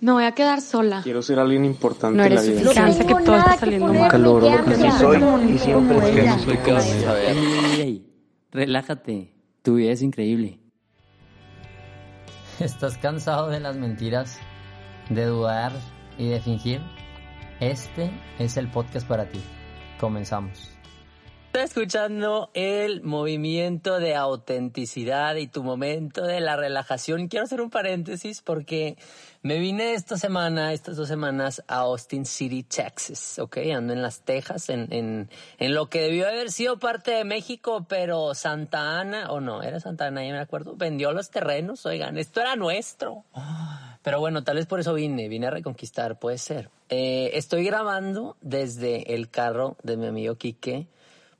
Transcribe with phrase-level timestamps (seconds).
[0.00, 1.00] Me voy a quedar sola.
[1.02, 2.60] Quiero ser alguien importante No en la eres vida.
[2.72, 4.10] suficiente, que todo está saliendo mal.
[4.10, 8.12] Calor, lo que sí soy y siempre es que Ey, no soy ey,
[8.52, 10.60] relájate, tu vida es increíble.
[12.60, 14.38] ¿Estás cansado de las mentiras,
[15.10, 15.72] de dudar
[16.18, 16.80] y de fingir?
[17.60, 19.40] Este es el podcast para ti.
[19.98, 20.75] Comenzamos.
[21.46, 27.28] Estás escuchando el movimiento de autenticidad y tu momento de la relajación.
[27.28, 28.98] Quiero hacer un paréntesis porque
[29.40, 33.58] me vine esta semana, estas dos semanas, a Austin City, Texas, ¿ok?
[33.74, 37.86] Ando en las Tejas, en, en, en lo que debió haber sido parte de México,
[37.88, 42.18] pero Santa Ana, o no, era Santa Ana, ya me acuerdo, vendió los terrenos, oigan,
[42.18, 43.24] esto era nuestro.
[44.02, 46.70] Pero bueno, tal vez por eso vine, vine a reconquistar, puede ser.
[46.90, 50.86] Eh, estoy grabando desde el carro de mi amigo Quique,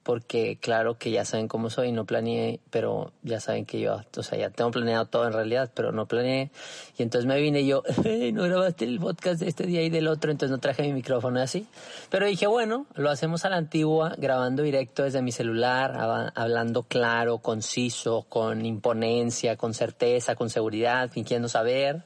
[0.06, 4.22] porque claro que ya saben cómo soy, no planeé, pero ya saben que yo, o
[4.22, 6.50] sea, ya tengo planeado todo en realidad, pero no planeé.
[6.96, 9.90] Y entonces me vine y yo, "Ey, no grabaste el podcast de este día y
[9.90, 11.66] del otro, entonces no traje mi micrófono así.
[12.08, 16.84] Pero dije, bueno, lo hacemos a la antigua, grabando directo desde mi celular, hab- hablando
[16.84, 22.04] claro, conciso, con imponencia, con certeza, con seguridad, fingiendo saber.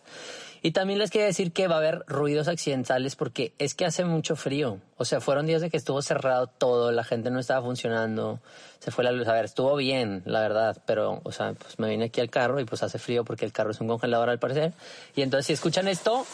[0.62, 4.04] Y también les quería decir que va a haber ruidos accidentales porque es que hace
[4.04, 4.78] mucho frío.
[4.96, 8.40] O sea, fueron días de que estuvo cerrado todo, la gente no estaba funcionando,
[8.78, 9.26] se fue la luz.
[9.28, 12.60] A ver, estuvo bien, la verdad, pero, o sea, pues me vine aquí al carro
[12.60, 14.72] y pues hace frío porque el carro es un congelador al parecer.
[15.16, 16.26] Y entonces si escuchan esto,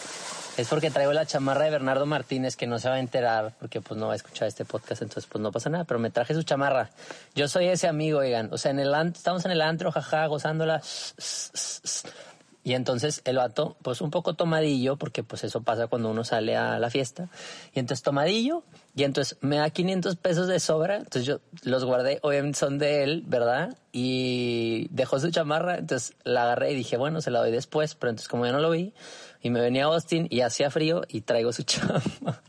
[0.56, 3.80] es porque traigo la chamarra de Bernardo Martínez que no se va a enterar porque
[3.80, 6.34] pues no va a escuchar este podcast, entonces pues no pasa nada, pero me traje
[6.34, 6.90] su chamarra.
[7.34, 8.52] Yo soy ese amigo, oigan.
[8.52, 10.80] O sea, en el estamos en el antro, jaja, gozándola.
[12.66, 16.56] Y entonces el vato, pues un poco tomadillo, porque pues eso pasa cuando uno sale
[16.56, 17.28] a la fiesta.
[17.72, 18.64] Y entonces tomadillo,
[18.96, 20.96] y entonces me da 500 pesos de sobra.
[20.96, 23.78] Entonces yo los guardé, obviamente son de él, ¿verdad?
[23.98, 27.94] Y dejó su chamarra, entonces la agarré y dije, bueno, se la doy después.
[27.94, 28.92] Pero entonces como yo no lo vi,
[29.40, 32.42] y me venía a Austin y hacía frío y traigo su chamba.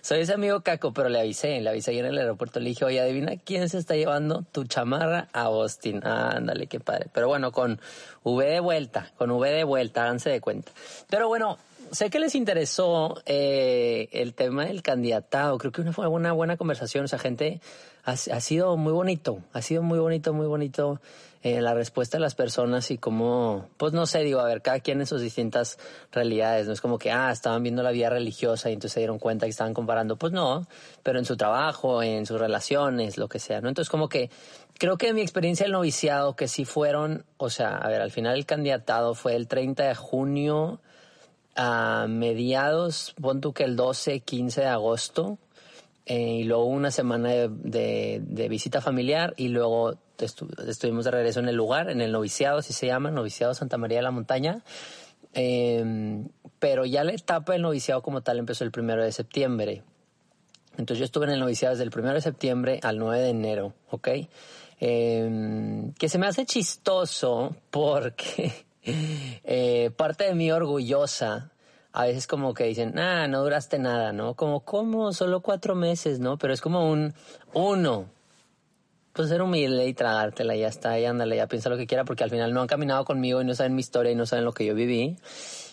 [0.00, 2.58] Soy ese amigo caco, pero le avisé, le avisé ahí en el aeropuerto.
[2.58, 6.00] Le dije, oye, adivina quién se está llevando tu chamarra a Austin.
[6.04, 7.06] Ah, ándale, qué padre.
[7.12, 7.80] Pero bueno, con
[8.24, 10.72] V de vuelta, con V de vuelta, háganse de cuenta.
[11.08, 11.58] Pero bueno,
[11.92, 15.58] sé que les interesó eh, el tema del candidatado.
[15.58, 17.04] Creo que una fue una buena conversación.
[17.04, 17.60] O sea, gente,
[18.04, 21.00] ha, sido muy bonito, ha sido muy bonito, muy bonito
[21.42, 24.80] eh, la respuesta de las personas y cómo, pues no sé, digo, a ver, cada
[24.80, 25.78] quien en sus distintas
[26.10, 29.18] realidades, no es como que, ah, estaban viendo la vida religiosa y entonces se dieron
[29.18, 30.66] cuenta que estaban comparando, pues no,
[31.02, 33.68] pero en su trabajo, en sus relaciones, lo que sea, ¿no?
[33.68, 34.30] Entonces como que
[34.78, 38.36] creo que mi experiencia del noviciado, que sí fueron, o sea, a ver, al final
[38.36, 40.80] el candidatado fue el 30 de junio
[41.58, 45.38] a mediados, pon tú que el 12, 15 de agosto,
[46.06, 51.40] eh, y luego una semana de, de- visita familiar y luego estu- estuvimos de regreso
[51.40, 54.62] en el lugar, en el noviciado, así se llama, noviciado Santa María de la Montaña.
[55.34, 56.24] Eh,
[56.58, 59.82] pero ya la etapa del noviciado como tal empezó el primero de septiembre.
[60.78, 63.74] Entonces yo estuve en el noviciado desde el primero de septiembre al 9 de enero,
[63.90, 64.08] ¿ok?
[64.80, 68.52] Eh, que se me hace chistoso porque
[69.44, 71.52] eh, parte de mí orgullosa
[71.92, 74.34] a veces como que dicen, ah, no duraste nada, ¿no?
[74.34, 75.12] Como, ¿cómo?
[75.12, 76.38] Solo cuatro meses, ¿no?
[76.38, 77.14] Pero es como un
[77.54, 78.06] uno.
[79.18, 82.22] Pues ser humilde y tragártela, ya está, y ándale, ya piensa lo que quiera, porque
[82.22, 84.52] al final no han caminado conmigo y no saben mi historia y no saben lo
[84.52, 85.16] que yo viví.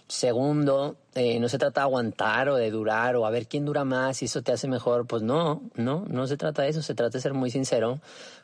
[0.08, 3.86] Segundo, eh, no se trata de aguantar o de durar o a ver quién dura
[3.86, 5.06] más y eso te hace mejor.
[5.06, 6.82] Pues no, no, no se trata de eso.
[6.82, 8.00] Se trata de ser muy sincero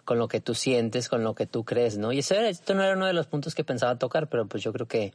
[0.05, 2.11] con lo que tú sientes, con lo que tú crees, ¿no?
[2.11, 4.61] Y ese era- esto no era uno de los puntos que pensaba tocar, pero pues
[4.61, 5.13] yo creo que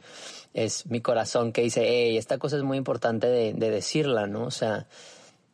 [0.52, 4.46] es mi corazón que dice, hey, esta cosa es muy importante de decirla, ¿no?
[4.46, 4.86] O sea,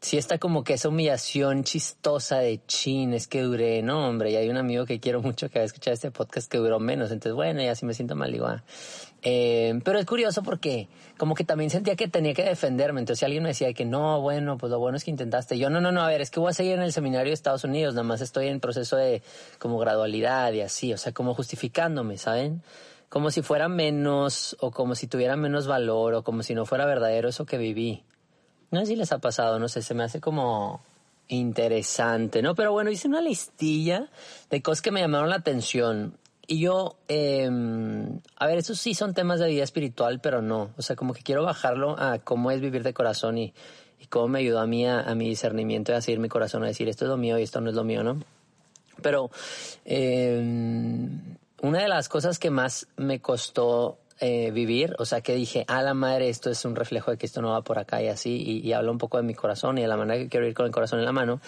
[0.03, 4.37] si está como que esa humillación chistosa de chin, es que duré, no, hombre, y
[4.37, 7.13] hay un amigo que quiero mucho que va a escuchar este podcast que duró menos,
[7.13, 8.65] entonces bueno, ya sí me siento mal, digo, ah.
[9.23, 13.27] Eh, pero es curioso porque como que también sentía que tenía que defenderme, entonces si
[13.27, 15.93] alguien me decía que no, bueno, pues lo bueno es que intentaste, yo no, no,
[15.93, 18.03] no, a ver, es que voy a seguir en el seminario de Estados Unidos, nada
[18.03, 19.23] más estoy en proceso de
[19.61, 22.65] como gradualidad y así, o sea, como justificándome, ¿saben?
[23.09, 26.87] Como si fuera menos o como si tuviera menos valor o como si no fuera
[26.87, 28.03] verdadero eso que viví.
[28.73, 30.83] No sé si les ha pasado, no sé, se me hace como
[31.29, 32.55] interesante, ¿no?
[32.55, 34.09] Pero bueno, hice una listilla
[34.51, 36.19] de cosas que me llamaron la atención.
[36.47, 37.49] y yo, eh,
[38.37, 40.71] a ver, esos sí son temas de vida espiritual, pero no.
[40.77, 43.55] O sea, como que quiero bajarlo a cómo es vivir de corazón y,
[44.01, 46.89] y cómo me ayudó a mí, a, mi discernimiento, a seguir mi corazón, a decir
[46.89, 48.21] esto es lo mío y esto no es lo mío, ¿no?
[49.01, 49.31] Pero
[49.85, 51.09] eh,
[51.63, 55.83] una de las cosas que más me costó eh, vivir, o sea, que dije, a
[55.83, 58.37] la madre, esto es un reflejo de que esto no va por acá y así,
[58.41, 60.55] y, y hablo un poco de mi corazón y de la manera que quiero ir
[60.55, 61.41] con el corazón en la mano,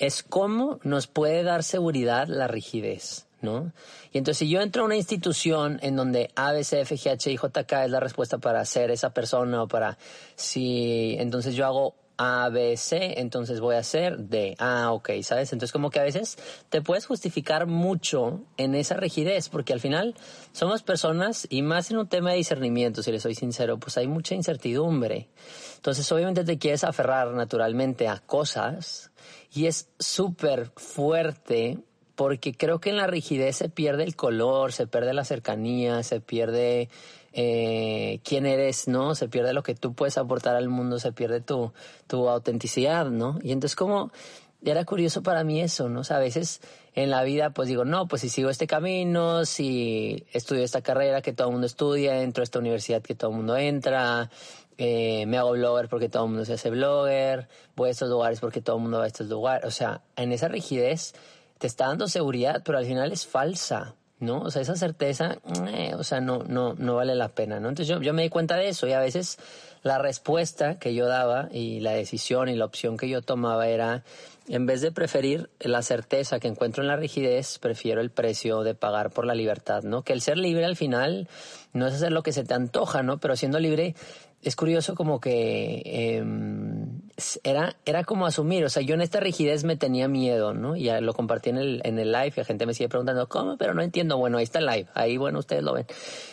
[0.00, 3.22] es cómo nos puede dar seguridad la rigidez.
[3.42, 3.70] ¿No?
[4.12, 7.12] Y entonces si yo entro a una institución en donde A, B, C, F, G,
[7.12, 9.98] H y J, K es la respuesta para ser esa persona o para
[10.34, 14.54] si entonces yo hago a, B, C, entonces voy a hacer D.
[14.58, 15.52] Ah, ok, ¿sabes?
[15.52, 20.14] Entonces como que a veces te puedes justificar mucho en esa rigidez, porque al final
[20.52, 24.06] somos personas y más en un tema de discernimiento, si le soy sincero, pues hay
[24.06, 25.28] mucha incertidumbre.
[25.76, 29.10] Entonces obviamente te quieres aferrar naturalmente a cosas
[29.52, 31.78] y es súper fuerte
[32.16, 36.20] porque creo que en la rigidez se pierde el color, se pierde la cercanía, se
[36.20, 36.88] pierde
[37.34, 39.14] eh, quién eres, ¿no?
[39.14, 41.72] Se pierde lo que tú puedes aportar al mundo, se pierde tu,
[42.06, 43.38] tu autenticidad, ¿no?
[43.42, 44.10] Y entonces como
[44.64, 46.00] era curioso para mí eso, ¿no?
[46.00, 46.62] O sea, a veces
[46.94, 51.20] en la vida pues digo, no, pues si sigo este camino, si estudio esta carrera
[51.20, 54.30] que todo el mundo estudia, entro a esta universidad que todo el mundo entra,
[54.78, 58.40] eh, me hago blogger porque todo el mundo se hace blogger, voy a estos lugares
[58.40, 59.66] porque todo el mundo va a estos lugares.
[59.66, 61.14] O sea, en esa rigidez
[61.58, 63.94] te está dando seguridad, pero al final es falsa.
[64.18, 64.40] ¿no?
[64.40, 65.36] O sea, esa certeza,
[65.68, 67.68] eh, o sea, no, no, no vale la pena, ¿no?
[67.68, 69.38] Entonces yo, yo me di cuenta de eso y a veces
[69.82, 74.04] la respuesta que yo daba y la decisión y la opción que yo tomaba era,
[74.48, 78.74] en vez de preferir la certeza que encuentro en la rigidez, prefiero el precio de
[78.74, 80.02] pagar por la libertad, ¿no?
[80.02, 81.28] Que el ser libre al final
[81.74, 83.18] no es hacer lo que se te antoja, ¿no?
[83.18, 83.94] Pero siendo libre
[84.42, 86.24] es curioso como que eh,
[87.42, 90.76] era, era como asumir, o sea, yo en esta rigidez me tenía miedo, ¿no?
[90.76, 93.56] Y lo compartí en el, en el live y la gente me sigue preguntando, ¿cómo?
[93.56, 94.18] Pero no entiendo.
[94.18, 95.86] Bueno, ahí está el live, ahí, bueno, ustedes lo ven.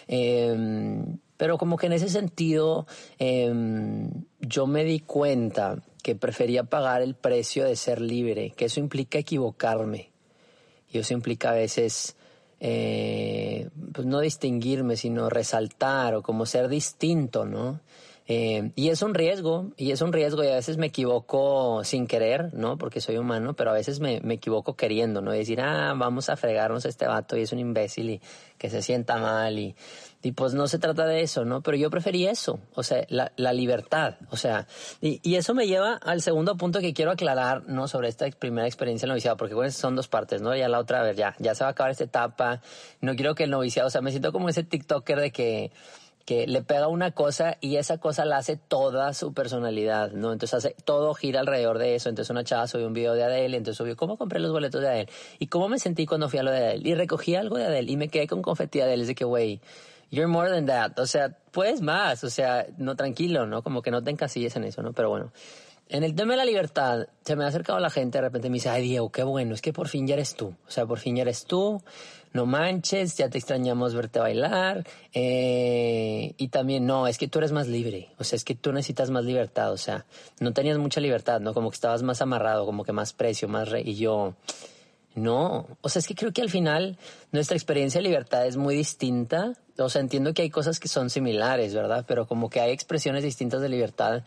[0.08, 1.04] Eh,
[1.38, 2.86] pero como que en ese sentido,
[3.20, 3.52] eh,
[4.40, 9.18] yo me di cuenta que prefería pagar el precio de ser libre, que eso implica
[9.18, 10.12] equivocarme.
[10.90, 12.16] Y eso implica a veces
[12.60, 17.82] eh, pues no distinguirme, sino resaltar o como ser distinto, ¿no?
[18.26, 22.08] Eh, y es un riesgo, y es un riesgo, y a veces me equivoco sin
[22.08, 22.78] querer, ¿no?
[22.78, 25.36] Porque soy humano, pero a veces me, me equivoco queriendo, ¿no?
[25.36, 28.22] Y decir, ah, vamos a fregarnos a este vato y es un imbécil y
[28.58, 29.76] que se sienta mal y,
[30.22, 31.62] y pues no se trata de eso, ¿no?
[31.62, 34.68] Pero yo preferí eso, o sea, la, la libertad, o sea,
[35.02, 37.90] y, y, eso me lleva al segundo punto que quiero aclarar, ¿no?
[37.90, 40.56] Sobre esta primera experiencia en noviciado, porque bueno, son dos partes, ¿no?
[40.56, 42.62] Ya la otra, a ver, ya, ya se va a acabar esta etapa,
[43.02, 45.72] no quiero que el noviciado, o sea, me siento como ese TikToker de que
[46.26, 50.32] que le pega una cosa y esa cosa la hace toda su personalidad, ¿no?
[50.32, 52.10] Entonces hace, todo gira alrededor de eso.
[52.10, 54.88] Entonces una chava subió un video de Adele, entonces subió cómo compré los boletos de
[54.88, 55.10] Adele
[55.40, 57.92] y cómo me sentí cuando fui a lo de Adele y recogí algo de Adele
[57.92, 59.02] y me quedé con confeti de Adele.
[59.02, 59.60] Es de que, güey,
[60.12, 60.98] you're more than that.
[61.00, 62.24] O sea, puedes más.
[62.24, 63.62] O sea, no tranquilo, ¿no?
[63.62, 64.94] Como que no te encasilles en eso, ¿no?
[64.94, 65.34] Pero bueno.
[65.90, 68.56] En el tema de la libertad, se me ha acercado la gente, de repente me
[68.56, 70.56] dice, ay Diego, qué bueno, es que por fin ya eres tú.
[70.66, 71.84] O sea, por fin ya eres tú,
[72.34, 74.86] no manches, ya te extrañamos verte bailar.
[75.14, 78.10] Eh, y también, no, es que tú eres más libre.
[78.18, 79.72] O sea, es que tú necesitas más libertad.
[79.72, 80.06] O sea,
[80.40, 81.54] no tenías mucha libertad, ¿no?
[81.54, 83.84] Como que estabas más amarrado, como que más precio, más rey.
[83.86, 84.34] Y yo,
[85.14, 85.68] no.
[85.82, 86.98] O sea, es que creo que al final
[87.32, 89.54] nuestra experiencia de libertad es muy distinta.
[89.78, 92.04] O sea, entiendo que hay cosas que son similares, ¿verdad?
[92.08, 94.24] Pero como que hay expresiones distintas de libertad.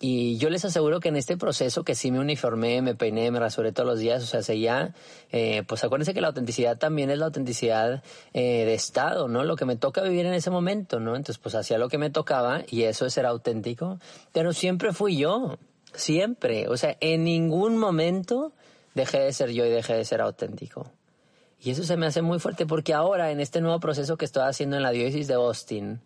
[0.00, 3.38] Y yo les aseguro que en este proceso que sí me uniformé, me peiné, me
[3.38, 4.94] rasuré todos los días, o sea, seguía,
[5.30, 9.44] eh, pues acuérdense que la autenticidad también es la autenticidad eh, de estado, ¿no?
[9.44, 11.16] Lo que me toca vivir en ese momento, ¿no?
[11.16, 13.98] Entonces, pues hacía lo que me tocaba y eso es ser auténtico,
[14.32, 15.58] pero siempre fui yo,
[15.94, 18.52] siempre, o sea, en ningún momento
[18.94, 20.90] dejé de ser yo y dejé de ser auténtico.
[21.60, 24.42] Y eso se me hace muy fuerte porque ahora en este nuevo proceso que estoy
[24.42, 26.00] haciendo en la diócesis de Austin,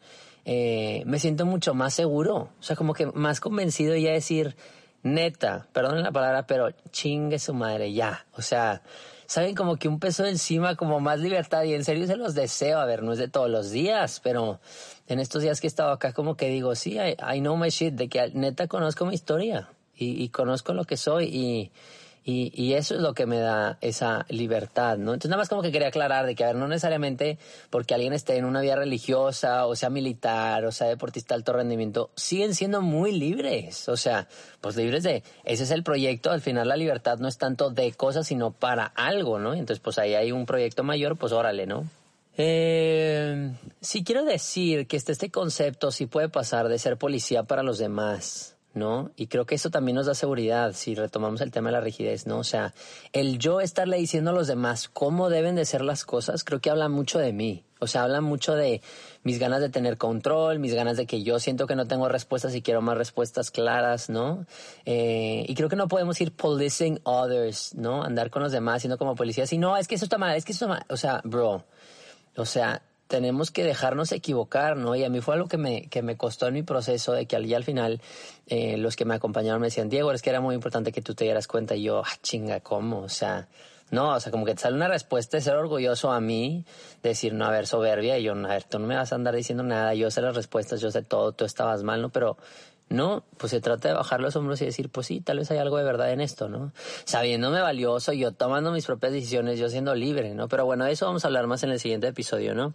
[0.51, 4.57] eh, me siento mucho más seguro, o sea, como que más convencido ya de decir,
[5.03, 8.81] neta, perdón la palabra, pero chingue su madre, ya, o sea,
[9.27, 12.79] saben como que un peso encima, como más libertad, y en serio se los deseo,
[12.79, 14.59] a ver, no es de todos los días, pero
[15.07, 17.69] en estos días que he estado acá, como que digo, sí, I, I know my
[17.69, 21.73] shit, de que neta conozco mi historia, y, y conozco lo que soy, y
[22.29, 25.15] y, y, eso es lo que me da esa libertad, ¿no?
[25.15, 27.39] Entonces nada más como que quería aclarar de que, a ver, no necesariamente
[27.71, 31.55] porque alguien esté en una vía religiosa o sea militar o sea deportista de alto
[31.55, 33.89] rendimiento, siguen siendo muy libres.
[33.89, 34.29] O sea,
[34.61, 37.93] pues libres de, ese es el proyecto, al final la libertad no es tanto de
[37.93, 39.55] cosas, sino para algo, ¿no?
[39.55, 41.89] Entonces pues ahí hay un proyecto mayor, pues órale, ¿no?
[42.37, 47.63] Eh, sí quiero decir que este, este concepto sí puede pasar de ser policía para
[47.63, 49.11] los demás ¿no?
[49.17, 52.27] Y creo que eso también nos da seguridad si retomamos el tema de la rigidez,
[52.27, 52.39] ¿no?
[52.39, 52.73] O sea,
[53.13, 56.71] el yo estarle diciendo a los demás cómo deben de ser las cosas, creo que
[56.71, 57.65] habla mucho de mí.
[57.81, 58.83] O sea, habla mucho de
[59.23, 62.55] mis ganas de tener control, mis ganas de que yo siento que no tengo respuestas
[62.55, 64.47] y quiero más respuestas claras, ¿no?
[64.85, 68.03] Eh, y creo que no podemos ir policing others, ¿no?
[68.03, 70.45] Andar con los demás siendo como policías y no, es que eso está mal, es
[70.45, 70.87] que eso está mal.
[70.89, 71.65] O sea, bro,
[72.37, 74.95] o sea, tenemos que dejarnos equivocar, ¿no?
[74.95, 77.37] Y a mí fue algo que me, que me costó en mi proceso de que
[77.37, 78.01] al, al final
[78.47, 81.15] eh, los que me acompañaron me decían, Diego, es que era muy importante que tú
[81.15, 81.75] te dieras cuenta.
[81.75, 83.01] Y yo, ah, chinga, ¿cómo?
[83.01, 83.49] O sea,
[83.91, 86.67] no, o sea, como que te sale una respuesta de ser orgulloso a mí,
[87.03, 89.35] decir, no, a ver, soberbia, y yo, a ver, tú no me vas a andar
[89.35, 92.11] diciendo nada, yo sé las respuestas, yo sé todo, tú estabas mal, ¿no?
[92.11, 92.37] Pero
[92.91, 95.59] no, pues se trata de bajar los hombros y decir, pues sí, tal vez hay
[95.59, 96.73] algo de verdad en esto, ¿no?
[97.05, 100.49] Sabiéndome valioso, yo tomando mis propias decisiones, yo siendo libre, ¿no?
[100.49, 102.73] Pero bueno, de eso vamos a hablar más en el siguiente episodio, ¿no?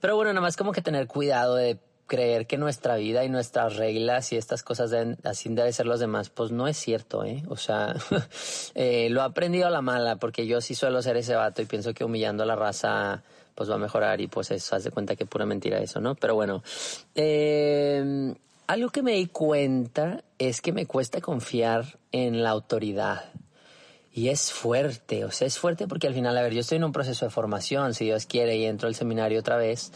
[0.00, 1.78] Pero bueno, nada más como que tener cuidado de
[2.08, 4.92] creer que nuestra vida y nuestras reglas y estas cosas
[5.22, 7.42] así deben ser los demás, pues no es cierto, ¿eh?
[7.48, 7.94] O sea,
[8.74, 11.66] eh, lo he aprendido a la mala, porque yo sí suelo ser ese vato y
[11.66, 13.22] pienso que humillando a la raza
[13.54, 16.14] pues va a mejorar y pues eso, haz de cuenta que pura mentira eso, ¿no?
[16.14, 16.62] Pero bueno,
[17.14, 18.34] eh,
[18.66, 23.24] algo que me di cuenta es que me cuesta confiar en la autoridad.
[24.14, 26.84] Y es fuerte, o sea, es fuerte porque al final, a ver, yo estoy en
[26.84, 29.90] un proceso de formación, si Dios quiere, y entro al seminario otra vez,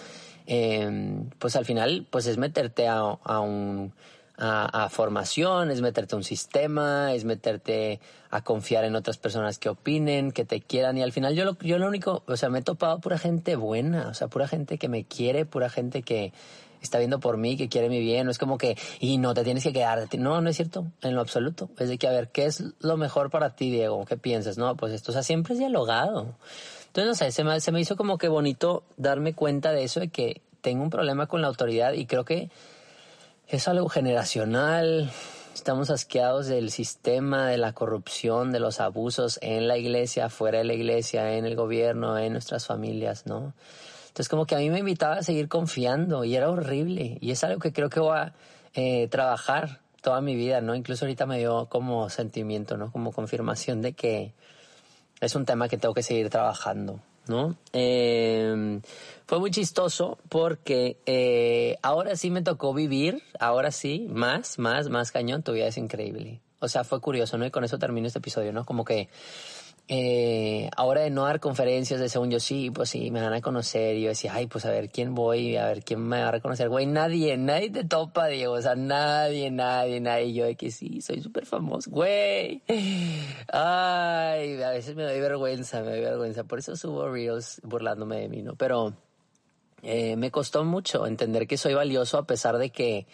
[0.47, 3.93] eh, pues al final, pues es meterte a, a un,
[4.39, 9.69] a, formación, es meterte a un sistema, es meterte a confiar en otras personas que
[9.69, 12.59] opinen, que te quieran, y al final yo lo, yo lo único, o sea, me
[12.59, 16.33] he topado pura gente buena, o sea, pura gente que me quiere, pura gente que,
[16.83, 19.45] está viendo por mí, que quiere mi bien, no es como que, y no te
[19.45, 21.71] tienes que quedar, no, no es cierto, en lo absoluto.
[21.79, 24.05] Es de que, a ver, ¿qué es lo mejor para ti, Diego?
[24.05, 24.59] ¿Qué piensas?
[24.59, 26.37] No, pues esto, o sea, siempre es dialogado.
[26.87, 30.01] Entonces, no sé, se me, se me hizo como que bonito darme cuenta de eso,
[30.01, 32.51] de que tengo un problema con la autoridad y creo que
[33.49, 35.11] es algo generacional.
[35.55, 40.65] Estamos asqueados del sistema, de la corrupción, de los abusos en la iglesia, fuera de
[40.65, 43.55] la iglesia, en el gobierno, en nuestras familias, ¿no?
[44.17, 47.45] Entonces como que a mí me invitaba a seguir confiando y era horrible y es
[47.45, 48.33] algo que creo que voy a
[48.73, 50.75] eh, trabajar toda mi vida, ¿no?
[50.75, 52.91] Incluso ahorita me dio como sentimiento, ¿no?
[52.91, 54.33] Como confirmación de que
[55.21, 57.57] es un tema que tengo que seguir trabajando, ¿no?
[57.75, 58.81] Eh,
[59.27, 65.13] fue muy chistoso porque eh, ahora sí me tocó vivir, ahora sí, más, más, más
[65.13, 66.41] cañón, tu vida es increíble.
[66.61, 67.45] O sea, fue curioso, ¿no?
[67.45, 68.65] Y con eso termino este episodio, ¿no?
[68.65, 69.11] Como que
[69.89, 73.41] eh, ahora de no dar conferencias, de según yo, sí, pues sí, me van a
[73.41, 73.97] conocer.
[73.97, 76.33] Y yo decía, ay, pues a ver quién voy, a ver quién me va a
[76.33, 76.69] reconocer.
[76.69, 78.55] Güey, nadie, nadie te topa, Diego.
[78.55, 80.33] O sea, nadie, nadie, nadie.
[80.33, 81.91] Yo de que sí, soy súper famoso.
[81.91, 82.63] Güey.
[83.49, 86.43] Ay, a veces me doy vergüenza, me doy vergüenza.
[86.45, 88.57] Por eso subo reels burlándome de mí, ¿no?
[88.57, 88.93] Pero
[89.83, 93.07] eh, me costó mucho entender que soy valioso a pesar de que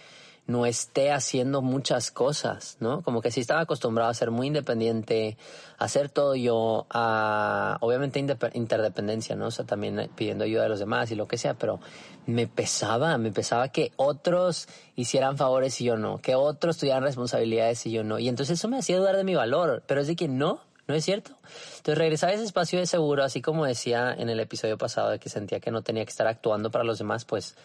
[0.47, 3.03] no esté haciendo muchas cosas, ¿no?
[3.03, 5.37] Como que sí estaba acostumbrado a ser muy independiente,
[5.79, 8.19] a hacer todo yo, a obviamente
[8.55, 9.47] interdependencia, ¿no?
[9.47, 11.79] O sea, también pidiendo ayuda de los demás y lo que sea, pero
[12.27, 17.87] me pesaba, me pesaba que otros hicieran favores y yo no, que otros tuvieran responsabilidades
[17.87, 18.19] y yo no.
[18.19, 20.95] Y entonces eso me hacía dudar de mi valor, pero es de que no, no
[20.97, 21.31] es cierto.
[21.77, 25.21] Entonces regresar a ese espacio de seguro, así como decía en el episodio pasado de
[25.21, 27.57] que sentía que no tenía que estar actuando para los demás, pues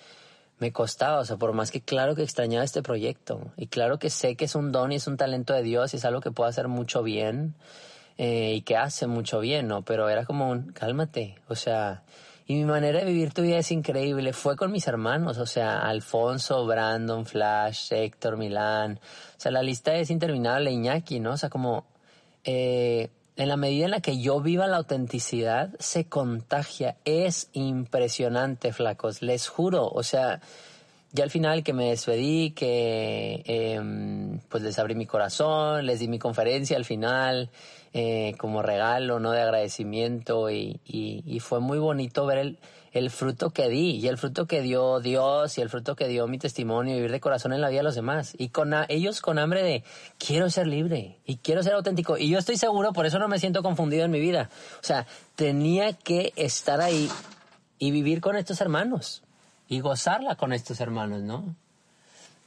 [0.59, 4.09] me costaba, o sea, por más que claro que extrañaba este proyecto y claro que
[4.09, 6.31] sé que es un don y es un talento de Dios y es algo que
[6.31, 7.55] puede hacer mucho bien
[8.17, 9.83] eh, y que hace mucho bien, ¿no?
[9.83, 12.03] Pero era como un, cálmate, o sea,
[12.47, 15.79] y mi manera de vivir tu vida es increíble, fue con mis hermanos, o sea,
[15.81, 18.99] Alfonso, Brandon, Flash, Héctor, Milán,
[19.37, 21.33] o sea, la lista es interminable, Iñaki, ¿no?
[21.33, 21.85] O sea, como,
[22.43, 26.97] eh, en la medida en la que yo viva la autenticidad, se contagia.
[27.05, 29.87] Es impresionante, flacos, les juro.
[29.87, 30.41] O sea,
[31.11, 36.07] ya al final que me despedí, que eh, pues les abrí mi corazón, les di
[36.07, 37.49] mi conferencia al final
[37.93, 39.31] eh, como regalo, ¿no?
[39.31, 42.59] De agradecimiento y, y, fue muy bonito ver el,
[42.91, 46.27] el fruto que di y el fruto que dio Dios y el fruto que dio
[46.27, 48.35] mi testimonio, vivir de corazón en la vida de los demás.
[48.37, 49.83] Y con ellos con hambre de
[50.17, 52.17] quiero ser libre y quiero ser auténtico.
[52.17, 54.49] Y yo estoy seguro, por eso no me siento confundido en mi vida.
[54.81, 57.09] O sea, tenía que estar ahí
[57.79, 59.23] y vivir con estos hermanos
[59.67, 61.55] y gozarla con estos hermanos, ¿no?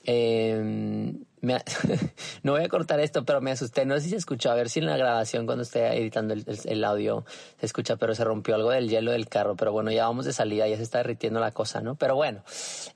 [0.05, 1.15] Eh,
[2.43, 3.87] no voy a cortar esto, pero me asusté.
[3.87, 6.85] No sé si se escuchó, a ver si en la grabación cuando esté editando el,
[6.85, 7.25] audio
[7.59, 9.57] se escucha, pero se rompió algo del hielo del carro.
[9.57, 11.95] Pero bueno, ya vamos de salida, ya se está derritiendo la cosa, ¿no?
[11.95, 12.43] Pero bueno,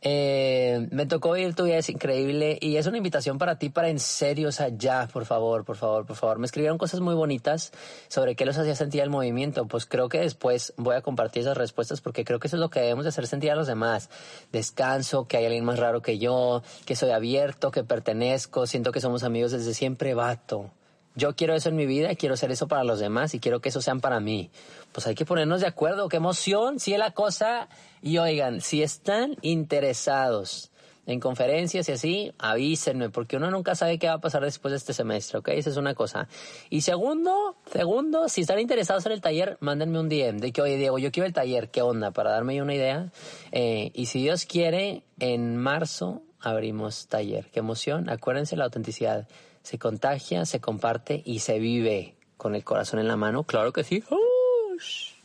[0.03, 3.89] eh, me tocó ir tu vida, es increíble y es una invitación para ti para
[3.89, 6.39] en serio, o sea, ya, por favor, por favor, por favor.
[6.39, 7.73] Me escribieron cosas muy bonitas
[8.09, 9.67] sobre qué los hacía sentir el movimiento.
[9.67, 12.69] Pues creo que después voy a compartir esas respuestas porque creo que eso es lo
[12.69, 14.11] que debemos de hacer sentir a los demás.
[14.53, 18.93] Descanso, que hay alguien más raro que yo, que soy abierto, que pertenezco conozco, siento
[18.93, 20.71] que somos amigos desde siempre, vato.
[21.15, 23.69] Yo quiero eso en mi vida, quiero hacer eso para los demás y quiero que
[23.69, 24.51] eso sean para mí.
[24.91, 27.69] Pues hay que ponernos de acuerdo, qué emoción, si es la cosa.
[28.03, 30.73] Y oigan, si están interesados
[31.07, 34.79] en conferencias y así, avísenme, porque uno nunca sabe qué va a pasar después de
[34.79, 35.49] este semestre, ¿ok?
[35.51, 36.27] Esa es una cosa.
[36.71, 40.77] Y segundo, segundo, si están interesados en el taller, mándenme un DM de que, oye,
[40.79, 42.11] Diego, yo quiero el taller, ¿qué onda?
[42.11, 43.13] Para darme una idea.
[43.53, 47.47] Eh, y si Dios quiere, en marzo abrimos taller.
[47.53, 48.09] Qué emoción.
[48.09, 49.29] Acuérdense la autenticidad.
[49.63, 53.45] Se contagia, se comparte y se vive con el corazón en la mano.
[53.45, 54.05] Claro que sí.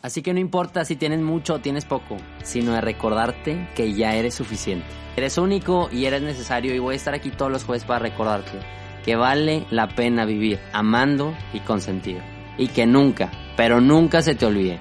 [0.02, 4.16] Así que no importa si tienes mucho o tienes poco, sino de recordarte que ya
[4.16, 4.88] eres suficiente.
[5.18, 8.60] Eres único y eres necesario y voy a estar aquí todos los jueves para recordarte
[9.04, 12.22] que vale la pena vivir amando y con sentido.
[12.58, 14.80] Y que nunca, pero nunca se te olvide,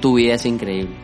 [0.00, 0.94] tu vida es increíble.